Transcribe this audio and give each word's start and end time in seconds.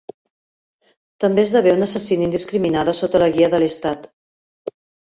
També 1.25 1.45
esdevé 1.49 1.75
una 1.75 1.89
assassina 1.91 2.27
indiscriminada 2.31 2.99
sota 3.05 3.25
la 3.27 3.31
guia 3.39 3.53
de 3.57 3.65
Lestat. 3.67 4.15